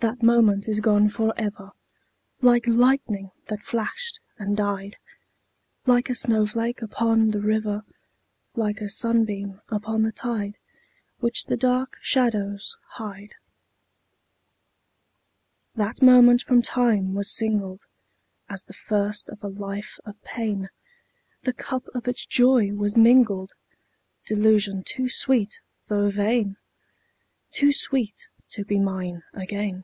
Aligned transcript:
2. 0.00 0.06
That 0.10 0.22
moment 0.22 0.68
is 0.68 0.80
gone 0.80 1.08
for 1.08 1.32
ever, 1.38 1.72
Like 2.42 2.66
lightning 2.66 3.30
that 3.46 3.62
flashed 3.62 4.20
and 4.38 4.54
died 4.54 4.98
Like 5.86 6.10
a 6.10 6.14
snowflake 6.14 6.82
upon 6.82 7.30
the 7.30 7.40
river 7.40 7.82
Like 8.54 8.82
a 8.82 8.90
sunbeam 8.90 9.62
upon 9.70 10.02
the 10.02 10.12
tide, 10.12 10.58
Which 11.20 11.46
the 11.46 11.56
dark 11.56 11.96
shadows 12.02 12.76
hide. 12.96 13.30
_10 15.76 15.76
3. 15.76 15.76
That 15.76 16.02
moment 16.02 16.42
from 16.42 16.60
time 16.60 17.14
was 17.14 17.30
singled 17.34 17.86
As 18.50 18.64
the 18.64 18.74
first 18.74 19.30
of 19.30 19.42
a 19.42 19.48
life 19.48 19.98
of 20.04 20.22
pain; 20.24 20.68
The 21.44 21.54
cup 21.54 21.86
of 21.94 22.06
its 22.06 22.26
joy 22.26 22.70
was 22.74 22.98
mingled 22.98 23.54
Delusion 24.26 24.82
too 24.84 25.08
sweet 25.08 25.62
though 25.86 26.10
vain! 26.10 26.58
Too 27.50 27.72
sweet 27.72 28.28
to 28.48 28.64
be 28.64 28.78
mine 28.78 29.22
again. 29.34 29.82